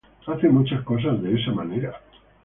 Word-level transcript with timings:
Hace 0.25 0.49
muchas 0.49 0.81
cosas 0.83 1.21
de 1.21 1.39
esa 1.39 1.51
manera". 1.51 2.01